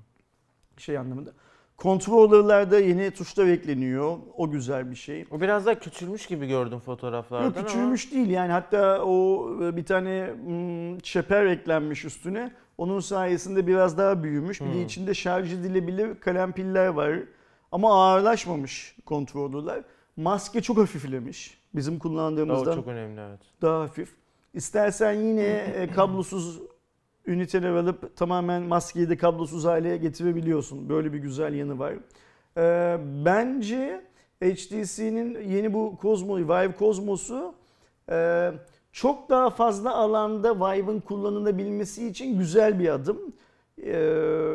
[0.76, 1.30] Şey anlamında.
[1.78, 4.16] Controller'larda yeni tuşlar ekleniyor.
[4.36, 5.24] O güzel bir şey.
[5.30, 9.84] O biraz daha küçülmüş gibi gördüm fotoğraflardan Yok küçülmüş değil yani hatta o e, bir
[9.84, 12.52] tane mm, çeper eklenmiş üstüne.
[12.78, 14.60] Onun sayesinde biraz daha büyümüş.
[14.60, 14.84] Bir de Hmm.
[14.84, 17.18] içinde şarj edilebilir kalem piller var.
[17.72, 19.82] Ama ağırlaşmamış kontrolörler.
[20.16, 21.60] Maske çok hafiflemiş.
[21.74, 23.40] Bizim ama o kullandığımızdan çok önemli evet.
[23.62, 24.16] daha hafif.
[24.54, 26.60] İstersen yine e, kablosuz
[27.26, 30.88] üniteler alıp tamamen maskeyi de kablosuz hale getirebiliyorsun.
[30.88, 31.94] Böyle bir güzel yanı var.
[32.56, 34.04] E, bence
[34.44, 37.54] HTC'nin yeni bu Cosmo, Vive Cosmos'u
[38.10, 38.50] e,
[38.92, 43.32] çok daha fazla alanda Vive'ın kullanılabilmesi için güzel bir adım.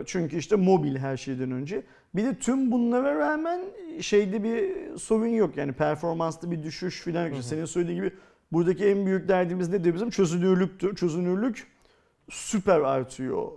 [0.05, 1.83] Çünkü işte mobil her şeyden önce.
[2.15, 3.61] Bir de tüm bunlara rağmen
[4.01, 5.57] şeyde bir sorun yok.
[5.57, 7.37] Yani performansta bir düşüş falan yok.
[7.43, 8.11] Senin söylediğin gibi
[8.51, 10.09] buradaki en büyük derdimiz nedir bizim?
[10.09, 10.95] Çözünürlüktür.
[10.95, 11.67] Çözünürlük
[12.29, 13.51] süper artıyor.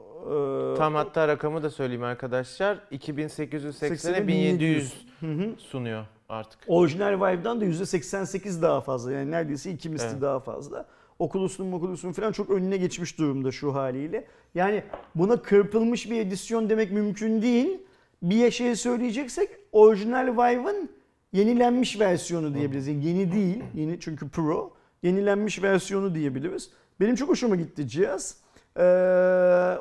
[0.77, 2.79] Tam hatta rakamı da söyleyeyim arkadaşlar.
[2.93, 5.51] 2880'e 80'e 1700 Hı hı.
[5.59, 6.59] sunuyor artık.
[6.67, 9.13] Orijinal Vive'dan da %88 daha fazla.
[9.13, 10.23] Yani neredeyse iki misli Evet.
[10.23, 10.87] daha fazla.
[11.19, 14.25] Oculus'un Oculus'un falan çok önüne geçmiş durumda şu haliyle.
[14.55, 14.83] Yani
[15.15, 17.79] buna kırpılmış bir edisyon demek mümkün değil.
[18.23, 20.89] Bir şey söyleyeceksek orijinal Vive'ın
[21.33, 22.87] yenilenmiş versiyonu diyebiliriz.
[22.89, 23.63] Yani yeni değil.
[23.75, 24.73] Yeni çünkü Pro.
[25.03, 26.71] Yenilenmiş versiyonu diyebiliriz.
[27.01, 28.37] Benim çok hoşuma gitti cihaz.
[28.77, 28.81] Ee,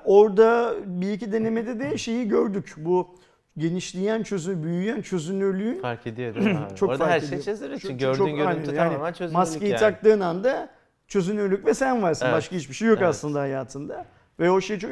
[0.05, 2.73] orada bir iki denemede de şeyi gördük.
[2.77, 3.15] Bu
[3.57, 6.75] genişleyen çözü, büyüyen çözünürlüğün Fark ediyor değil mi abi?
[6.75, 8.73] Çok Orada fark her şey çözülür Çok- gördüğün çok- görüntü aynen.
[8.73, 9.79] Yani tamamen çözünürlük Maskeyi yani.
[9.79, 10.69] taktığın anda
[11.07, 12.25] çözünürlük ve sen varsın.
[12.25, 12.35] Evet.
[12.35, 13.09] Başka hiçbir şey yok Evet.
[13.09, 14.05] aslında hayatında.
[14.39, 14.91] Ve o şey çok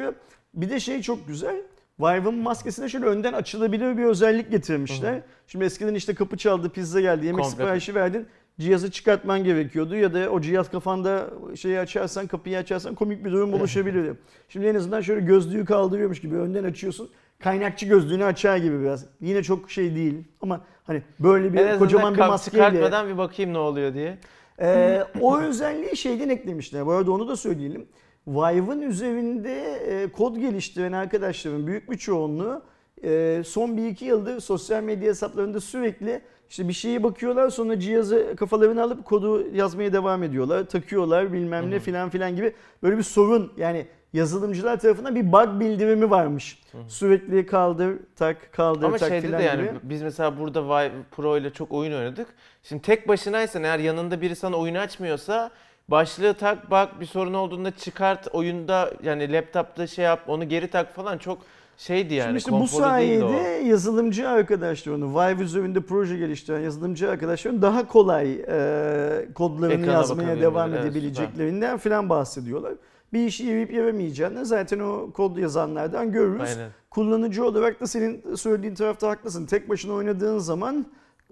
[0.54, 1.56] Bir de şey çok güzel.
[2.00, 5.12] Vive'ın maskesine şöyle önden açılabilir bir özellik getirmişler.
[5.12, 5.22] Hı hı.
[5.46, 8.26] Şimdi eskiden işte kapı çaldı, pizza geldi, yemek Komple- siparişi verdin.
[8.60, 13.54] Cihazı çıkartman gerekiyordu ya da o cihaz kafanda şeyi açarsan, kapıyı açarsan komik bir durum
[13.54, 14.14] oluşabilirdi.
[14.48, 17.10] Şimdi en azından şöyle gözlüğü kaldırıyormuş gibi önden açıyorsun.
[17.38, 19.06] Kaynakçı gözlüğünü açar gibi biraz.
[19.20, 23.52] Yine çok şey değil ama hani böyle bir En kocaman bir maskeyle çıkartmadan bir bakayım
[23.52, 24.18] ne oluyor diye.
[24.60, 26.86] Ee, o özelliği şeyden eklemişler.
[26.86, 27.88] Bu arada onu da söyleyelim.
[28.26, 32.62] Vive'ın üzerinde e, kod geliştiren arkadaşların büyük bir çoğunluğu
[33.04, 38.34] e, son bir iki yıldır sosyal medya hesaplarında sürekli işte bir şeye bakıyorlar sonra cihazı
[38.36, 40.64] kafalarına alıp kodu yazmaya devam ediyorlar.
[40.64, 46.10] Takıyorlar bilmem ne filan filan gibi böyle bir sorun yani yazılımcılar tarafından bir bug bildirimi
[46.10, 46.58] varmış.
[46.72, 46.82] Hı hı.
[46.88, 49.78] Sürekli kaldır tak kaldır Ama tak şeyde de yani gibi.
[49.82, 52.26] biz mesela burada Vive Pro ile çok oyun oynadık.
[52.62, 55.50] Şimdi tek başınaysan eğer yanında biri sana oyunu açmıyorsa
[55.88, 60.94] Başlığı tak bak bir sorun olduğunda çıkart oyunda yani laptopta şey yap onu geri tak
[60.94, 61.38] falan çok
[61.78, 67.88] şeydi yani Şimdi işte bu sayede yazılımcı arkadaşlarını, Vive üzerinde proje geliştiren yazılımcı arkadaşların daha
[67.88, 72.72] kolay e, kodlarını Ekrana yazmaya devam evet, edebileceklerinden falan bahsediyorlar.
[73.12, 76.50] Bir işi yiyip yememeyeceğini zaten o kod yazanlardan görürüz.
[76.56, 76.70] Aynen.
[76.90, 79.46] Kullanıcı olarak da senin söylediğin tarafta haklısın.
[79.46, 80.86] Tek başına oynadığın zaman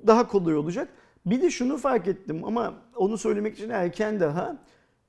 [0.07, 0.89] daha kolay olacak.
[1.27, 4.57] Bir de şunu fark ettim ama onu söylemek için erken daha.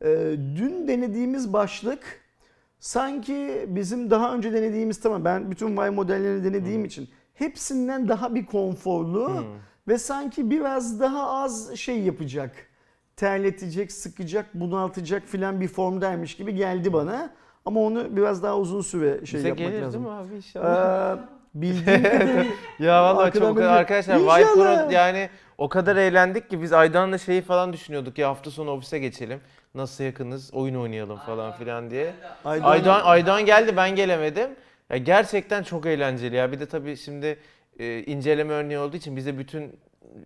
[0.02, 2.00] Ee, dün denediğimiz başlık
[2.80, 8.46] sanki bizim daha önce denediğimiz tamam ben bütün Vive modellerini denediğim için hepsinden daha bir
[8.46, 9.46] konforlu Hmm.
[9.88, 12.52] ve sanki biraz daha az şey yapacak.
[13.18, 17.34] Terletecek, sıkacak, bunaltacak filan bir formdaymış gibi geldi bana.
[17.66, 20.04] Ama onu biraz daha uzun süre şey Bize yapmak gelir lazım.
[20.06, 21.18] değil mi abi inşallah?
[21.18, 21.20] Ee,
[21.62, 22.04] bildiğim
[22.80, 27.74] Ya vallahi çok böyle- arkadaşlar Pro yani o kadar eğlendik ki biz Aydan'la şeyi falan
[27.74, 29.40] düşünüyorduk ya hafta sonu ofise geçelim.
[29.76, 32.14] Nasıl yakınız oyun oynayalım falan filan diye.
[32.46, 34.50] Aydan- Aydan Aydan geldi ben gelemedim.
[34.90, 36.52] Ya gerçekten çok eğlenceli ya.
[36.52, 37.38] Bir de tabii şimdi
[37.80, 39.80] e, inceleme örneği olduğu için bize bütün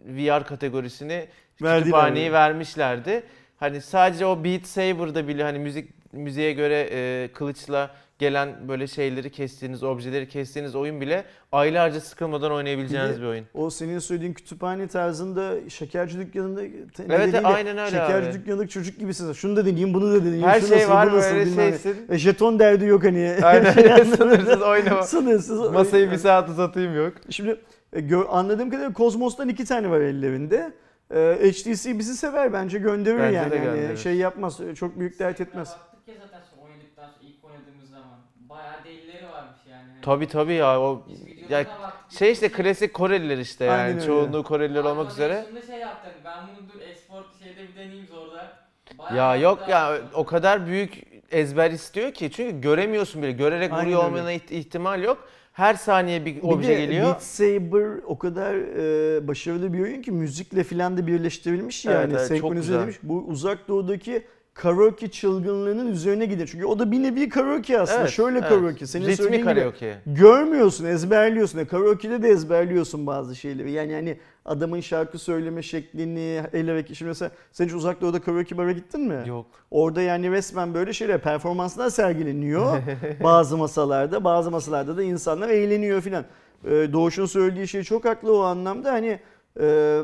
[0.05, 1.27] VR kategorisini
[1.61, 2.33] Verdiler kütüphaneyi yani.
[2.33, 3.23] vermişlerdi.
[3.57, 9.31] Hani sadece o Beat Saber'da bile hani müzik müziğe göre e, kılıçla gelen böyle şeyleri
[9.31, 13.45] kestiğiniz, objeleri kestiğiniz oyun bile aylarca sıkılmadan oynayabileceğiniz Bir bir, de oyun.
[13.53, 18.33] O senin söylediğin kütüphane tarzında şekerci dükkanında Evet, nedeniyle aynen öyle Şekerci abi.
[18.33, 19.33] dükkanındaki çocuk gibisin.
[19.33, 20.47] Şunu da deneyeyim, bunu da deneyeyim.
[20.47, 22.05] Her şu şey nasıl, var bu nasıl, böyle şeysin.
[22.09, 23.35] E, jeton derdi yok hani.
[23.43, 25.03] Aynen sınırsız oynama.
[25.03, 25.71] Sınırsız.
[25.71, 27.13] Masayı bir saat uzatayım yok.
[27.29, 27.59] Şimdi
[27.93, 30.73] e, anladığım kadarıyla Cosmos'tan iki tane var ellerinde.
[31.13, 33.51] E, HTC bizi sever bence gönderir Bence yani.
[33.51, 33.97] de Hani gönderir.
[33.97, 35.69] şey yapmaz, çok büyük dert etmez.
[35.69, 38.19] Baktık ya zaten sonra oynadıktan sonra ilk oynadığımız zaman.
[38.49, 39.25] Bayağı delileri
[40.05, 42.11] Hani Tabii tabii ya o biz ya baktık.
[42.19, 44.05] şey işte klasik Koreliler işte Aynen yani öyle.
[44.05, 45.45] çoğunluğu Koreliler olmak Arkadaş üzere.
[45.47, 46.11] Şimdi şey yaptık.
[46.25, 48.51] Ben bunu dur export şeyde bir deneyeyim zorda.
[49.09, 53.31] Ya yok ya o kadar büyük ezber istiyor ki çünkü göremiyorsun bile.
[53.31, 54.07] Görerek Aynen vuruyor öyle.
[54.15, 55.27] olmana iht- ihtimal yok.
[55.53, 57.05] Her saniye bir Bir obje de geliyor.
[57.05, 61.95] Beat Saber o kadar e, başarılı bir oyun ki müzikle filan da birleştirilmiş yani.
[61.97, 62.77] Evet, evet, çok senkronize güzel.
[62.79, 62.97] edilmiş.
[63.03, 64.25] Bu uzak doğudaki
[64.61, 66.49] karaoke çılgınlığının üzerine gidiyor.
[66.51, 67.99] Çünkü o da bir nevi karaoke aslında.
[67.99, 68.49] Evet, Şöyle evet.
[68.49, 68.87] karaoke.
[68.87, 69.97] Senin Ritmi söylediğin gibi karaoke.
[70.05, 71.59] görmüyorsun, ezberliyorsun.
[71.59, 73.71] E, Karaoke'de de ezberliyorsun bazı şeyleri.
[73.71, 76.97] Yani hani adamın şarkı söyleme şeklini, el hareket.
[76.97, 79.23] Şimdi mesela sen hiç uzak doğuda karaoke bara gittin mi?
[79.27, 79.45] Yok.
[79.71, 82.77] Orada yani resmen böyle şeyler, performanslar sergileniyor
[83.23, 84.23] bazı masalarda.
[84.23, 86.25] Bazı masalarda da insanlar eğleniyor filan.
[86.65, 88.91] Ee, Doğuş'un söylediği şey çok haklı o anlamda.
[88.91, 89.19] Hani
[89.61, 89.99] e,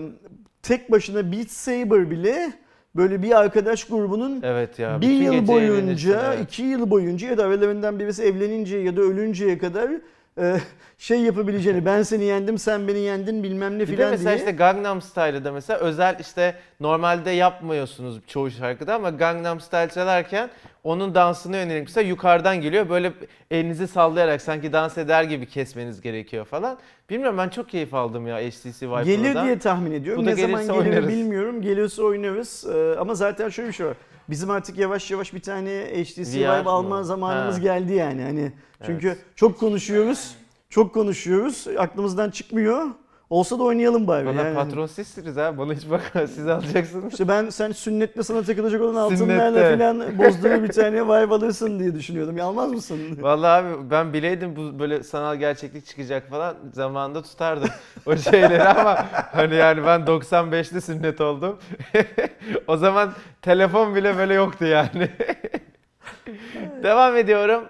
[0.63, 2.64] tek başına Beat Saber bile
[2.95, 5.01] böyle bir arkadaş grubunun Evet ya.
[5.01, 6.43] bir yıl boyunca, evet.
[6.43, 9.91] iki yıl boyunca ya da aralarından birisi evleninceye ya da ölünceye kadar
[10.39, 10.57] e,
[10.97, 14.37] şey yapabileceğini ben seni yendim sen beni yendin bilmem ne filan mesela diye.
[14.37, 20.49] işte Gangnam Style'da mesela özel işte normalde yapmıyorsunuz çoğu şarkıda ama Gangnam Style çalarken
[20.83, 23.13] onun dansını yönelik mesela yukarıdan geliyor böyle
[23.51, 26.77] elinizi sallayarak sanki dans eder gibi kesmeniz gerekiyor falan.
[27.09, 30.23] Bilmiyorum ben çok keyif aldım ya HTC Vive Gelir diye tahmin ediyorum.
[30.25, 31.07] Bu ne zaman gelir oynarız.
[31.09, 31.61] bilmiyorum.
[31.61, 32.65] Gelirse oynarız.
[32.75, 33.97] Ee, ama zaten şöyle bir şey var.
[34.29, 35.69] Bizim artık yavaş yavaş bir tane
[36.03, 36.69] HTC VR Vive mı?
[36.69, 37.59] alma zamanımız Ha.
[37.61, 38.21] geldi yani.
[38.23, 38.51] Hani
[38.85, 40.35] çünkü çok konuşuyoruz.
[40.69, 41.67] Çok konuşuyoruz.
[41.77, 42.87] Aklımızdan çıkmıyor.
[43.29, 44.25] Olsa da oynayalım bari.
[44.25, 44.55] Valla yani.
[44.55, 47.11] patron sizsiniz ha bana hiç bakma siz alacaksınız.
[47.13, 51.95] İşte ben sen sünnette sana takılacak olan altınlarla falan bozdurur bir tane Vive alırsın diye
[51.95, 52.37] düşünüyordum.
[52.37, 52.99] Ya Almaz mısın?
[53.21, 57.69] Vallahi abi ben bileydim bu böyle sanal gerçeklik çıkacak falan zamanında tutardım
[58.05, 61.57] o şeyleri ama hani yani ben 95'te sünnet oldum.
[62.67, 65.09] o zaman telefon bile böyle yoktu yani.
[66.83, 67.63] Devam ediyorum.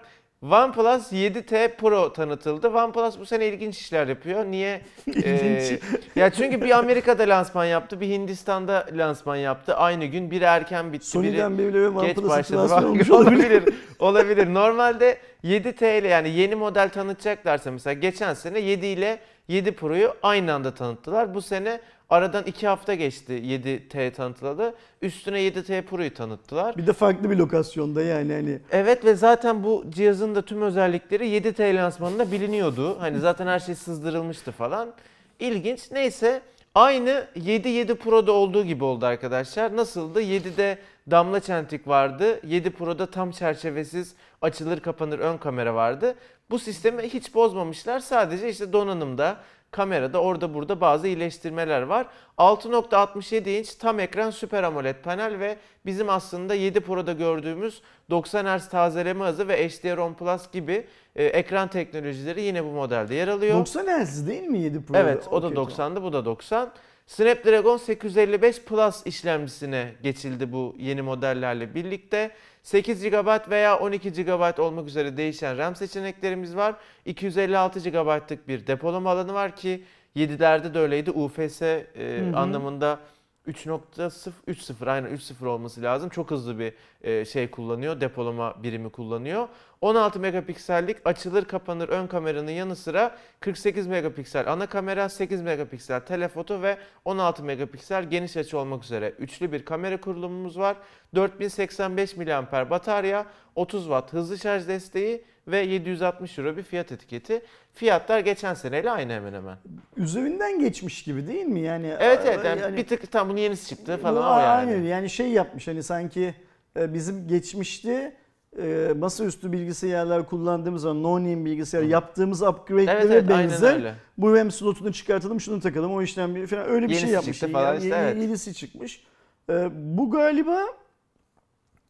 [0.52, 2.70] OnePlus 7T Pro tanıtıldı.
[2.70, 4.46] OnePlus bu sene ilginç işler yapıyor.
[4.46, 4.82] Niye?
[5.08, 5.72] İlginç.
[5.72, 5.80] Ee,
[6.16, 9.76] ya çünkü bir Amerika'da lansman yaptı, bir Hindistan'da lansman yaptı.
[9.76, 13.64] Aynı gün biri erken bitti, Sony'den biri bile geç başladı olmuş olabilir.
[14.00, 14.54] olabilir.
[14.54, 20.54] Normalde 7T ile yani yeni model tanıtacaklarsa mesela geçen sene 7 ile 7 Pro'yu aynı
[20.54, 21.34] anda tanıttılar.
[21.34, 24.76] Bu sene aradan 2 hafta geçti 7T tanıtılalı.
[25.02, 26.78] Üstüne 7T Pro'yu tanıttılar.
[26.78, 28.60] Bir de farklı bir lokasyonda yani hani.
[28.72, 33.00] Evet ve zaten bu cihazın da tüm özellikleri 7T lansmanında biliniyordu.
[33.00, 34.94] Hani zaten her şey sızdırılmıştı falan.
[35.40, 35.92] İlginç.
[35.92, 36.42] Neyse
[36.76, 39.76] aynı 7 7 Pro'da olduğu gibi oldu arkadaşlar.
[39.76, 40.22] Nasıldı?
[40.22, 40.78] 7'de
[41.12, 42.40] damla çentik vardı.
[42.44, 46.16] 7 Pro'da tam çerçevesiz açılır kapanır ön kamera vardı.
[46.50, 48.00] Bu sistemi hiç bozmamışlar.
[48.00, 49.38] Sadece işte donanımda,
[49.76, 52.06] kamerada orada burada bazı iyileştirmeler var.
[52.38, 58.70] 6.67 inç tam ekran Super AMOLED panel ve bizim aslında 7 Pro'da gördüğümüz 90 Hz
[58.70, 60.86] tazeleme hızı ve HDR10 Plus gibi
[61.16, 63.60] e, ekran teknolojileri yine bu modelde yer alıyor.
[63.60, 64.98] 90 Hz değil mi 7 Pro?
[64.98, 66.72] Evet o da Okey, 90'dı bu da 90.
[67.08, 72.32] Snapdragon 855 Plus işlemcisine geçildi bu yeni modellerle birlikte.
[72.66, 76.76] 8 GB veya 12 GB olmak üzere değişen RAM seçeneklerimiz var.
[77.06, 79.84] 256 GB'lık bir depolama alanı var ki
[80.16, 81.12] 7'lerde de öyleydi.
[81.12, 82.38] UFS e, hı.
[82.38, 83.00] anlamında
[83.48, 86.10] 3.0 3.0 aynen 3.0 olması lazım.
[86.10, 88.02] Çok hızlı bir e, şey kullanıyor.
[88.02, 89.48] Depolama birimi kullanıyor.
[89.82, 96.62] 16 megapiksellik açılır kapanır ön kameranın yanı sıra 48 megapiksel ana kamera, 8 megapiksel telefoto
[96.62, 100.78] ve 16 megapiksel geniş açı olmak üzere üçlü bir kamera kurulumumuz var.
[101.16, 107.42] 4085 mAh batarya, 30 Watt hızlı şarj desteği ve 760 euro bir fiyat etiketi.
[107.74, 109.58] Fiyatlar geçen seneyle aynı hemen hemen.
[109.98, 111.60] Üzerinden geçmiş gibi değil mi?
[111.60, 114.72] Yani Evet evet a- yani bir tık tam bunun yenisi çıktı Bu falan o yani.
[114.72, 116.36] Aynen yani şey yapmış hani sanki
[116.80, 118.16] e, bizim geçmişte
[118.62, 124.52] e, masaüstü bilgisayarlar kullandığımız zaman no name bilgisayar yaptığımız upgrade'lere Evet evet benzer bu RAM
[124.52, 127.40] slotunu çıkartalım şunu takalım o işlem falan öyle bir şey Yenisi yapmış.
[127.40, 128.22] çıktı falan Yani işte, yeni- evet.
[128.22, 129.04] Yenisi çıkmış.
[129.50, 130.62] E, bu galiba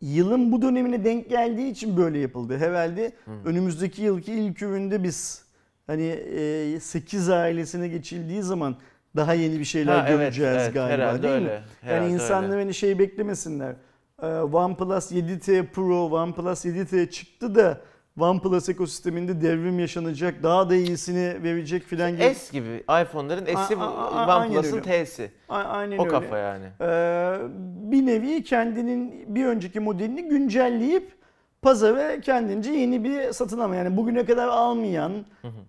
[0.02, 2.58] yılın bu dönemine denk geldiği için böyle yapıldı.
[2.58, 3.12] Herhalde
[3.46, 5.46] önümüzdeki yılki ilk üründe biz
[5.88, 6.06] hani
[6.76, 8.76] e, 8 ailesine geçildiği zaman
[9.16, 11.40] daha yeni bir şeyler Ha, evet, göreceğiz evet, galiba herhalde değil mi?
[11.42, 11.52] öyle.
[11.54, 12.62] Yani herhalde insanlar öyle.
[12.64, 13.76] hani şey beklemesinler.
[14.22, 17.82] Ee, OnePlus 7T Pro, OnePlus 7T çıktı da
[18.20, 22.36] OnePlus ekosisteminde devrim yaşanacak, daha da iyisini verecek filan gibi.
[22.36, 24.82] S gibi iPhone'ların S'i OnePlus'ın.
[24.82, 25.32] T'si.
[25.50, 26.12] A- Aynen O öyle.
[26.12, 26.66] kafa yani.
[26.82, 27.38] Ee,
[27.92, 31.12] bir nevi kendinin bir önceki modelini güncelleyip
[31.70, 33.76] pazara kendince yeni bir satın alma.
[33.76, 35.12] Yani bugüne kadar almayan,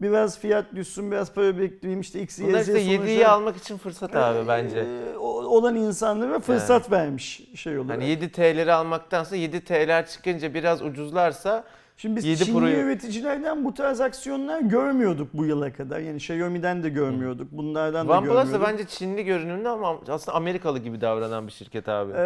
[0.02, 4.16] biraz fiyat düşsün, biraz para bekleyeyim işte X, Y, Z sonuçta- 7'yi almak için fırsat
[4.16, 4.84] abi Ee, bence.
[5.18, 7.96] o- olan insanlara fırsat vermiş şey olarak.
[7.96, 11.64] Hani 7 TL'leri almaktansa 7 TL'ler çıkınca biraz ucuzlarsa
[11.98, 15.98] Şimdi biz 7 Çinli Pro'yu- üreticilerden bu tarz aksiyonlar görmiyorduk bu yıla kadar.
[15.98, 17.48] Yani Xiaomi'den de görmüyorduk.
[17.52, 18.68] Bunlardan da OnePlus da görmüyorduk.
[18.68, 22.12] bence Çinli görünümlü ama aslında Amerikalı gibi davranan bir şirket abi.
[22.12, 22.16] Ee,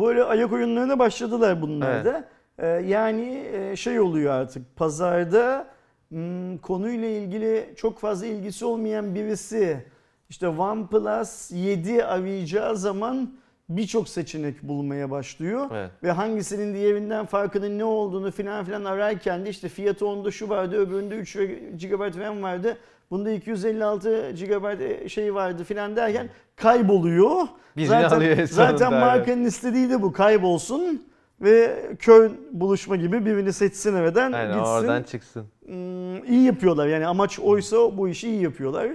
[0.00, 2.24] böyle ayak oyunlarına başladılar bunlar da.
[2.60, 5.66] Ee, yani e, şey oluyor artık pazarda
[6.08, 9.84] hmm, konuyla ilgili çok fazla ilgisi olmayan birisi
[10.28, 13.34] işte OnePlus 7 arayacağı zaman
[13.68, 15.66] birçok seçenek bulmaya başlıyor.
[15.72, 15.90] Evet.
[16.02, 20.76] Ve hangisinin diğerinden farkının ne olduğunu filan filan ararken de işte fiyatı onda şu vardı,
[20.76, 21.34] öbüründe 3
[21.82, 22.76] GB RAM vardı.
[23.10, 27.48] Bunda 256 GB şey vardı filan derken kayboluyor.
[27.76, 31.09] Birini zaten, alıyor en zaten markanın istediği de bu kaybolsun
[31.40, 34.72] ve kör buluşma gibi birini seçsin evden Aynen gitsin.
[34.72, 35.46] oradan çıksın.
[35.66, 38.88] Hmm, iyi yapıyorlar yani amaç oysa bu işi iyi yapıyorlar.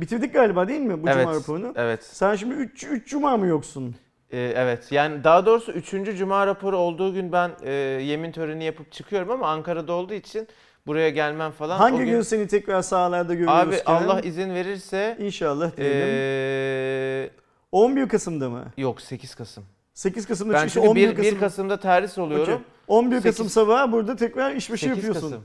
[0.00, 1.22] Bitirdik galiba değil mi bu evet.
[1.22, 1.72] cuma raporunu?
[1.76, 2.04] Evet.
[2.04, 3.94] Sen şimdi 3 3 cuma mı yoksun?
[4.32, 4.92] Ee, evet.
[4.92, 6.18] Yani daha doğrusu 3.
[6.18, 10.48] cuma raporu olduğu gün ben e, yemin töreni yapıp çıkıyorum ama Ankara'da olduğu için
[10.86, 11.78] buraya gelmem falan.
[11.78, 13.74] Hangi O gün, gün seni tekrar sahalarda görüyoruz?
[13.74, 14.02] Abi Kenan?
[14.02, 16.08] Allah izin verirse İnşallah diyelim.
[16.10, 17.30] ee,
[17.72, 18.64] 11 Kasım'da mı?
[18.76, 19.64] yok 8 Kasım.
[20.00, 21.34] 8 Kasım'da Ben çünkü çünkü 11 1, Kasım.
[21.34, 22.52] 1 Kasım'da terhis oluyorum.
[22.54, 22.64] Okey.
[22.88, 25.30] 11 Kasım Sekiz- sabahı burada tekrar işbaşı 8 yapıyorsun.
[25.30, 25.44] Kasım.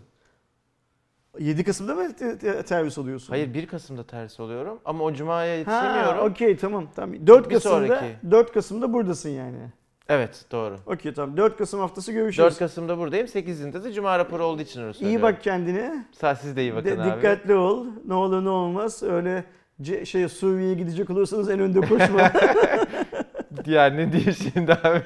[1.40, 3.30] 7 Kasım'da mı te- te- servis oluyorsun?
[3.30, 6.32] Hayır 1 Kasım'da terhis oluyorum ama o cumaya Ha, yetişemiyorum.
[6.32, 7.28] okey tamam tamam.
[7.28, 8.06] 4 Bir Kasım'da sonraki.
[8.32, 9.58] 4 Kasım'da buradasın yani.
[10.10, 10.78] Evet doğru.
[10.86, 11.38] Okey tamam.
[11.38, 12.46] 4 Kasım haftası görüşürüz.
[12.46, 13.28] 4 Kasım'da buradayım.
[13.28, 16.06] 8'inde de cuma raporu olduğu için öyle İyi bak kendine.
[16.20, 17.16] Sağ siz de iyi bakın De- abi.
[17.18, 17.86] dikkatli ol.
[18.06, 19.04] Ne olur ne olmaz.
[19.04, 19.44] Öyle
[20.06, 22.32] şey Suriye'ye gidecek olursanız en önde koşma.
[23.66, 25.02] Yani ne diyeyim şimdi abi.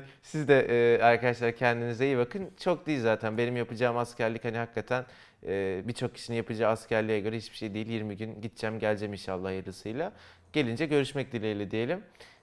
[0.22, 2.50] Siz de e, arkadaşlar kendinize iyi bakın.
[2.60, 3.38] Çok değil zaten.
[3.38, 5.04] Benim yapacağım askerlik hani hakikaten
[5.46, 7.88] e, birçok kişinin yapacağı askerliğe göre hiçbir şey değil.
[7.88, 10.12] 20 gün gideceğim geleceğim inşallah hayırlısıyla.
[10.52, 12.00] Gelince görüşmek dileğiyle diyelim.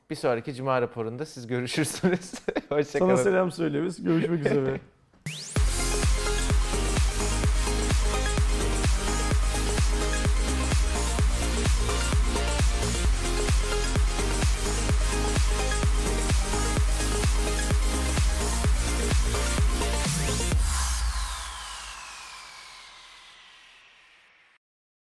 [0.09, 2.19] Bir sonraki cuma raporunda siz görüşürsünüz.
[2.69, 3.15] Sana Hoşçakalın.
[3.15, 4.03] selam söyleriz.
[4.03, 4.79] Görüşmek üzere.